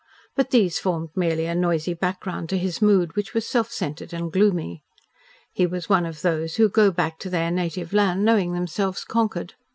[0.35, 4.31] But these formed merely a noisy background to his mood, which was self centred and
[4.33, 4.81] gloomy.
[5.53, 9.53] He was one of those who go back to their native land knowing themselves conquered.